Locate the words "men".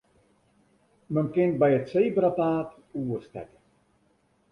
1.17-1.27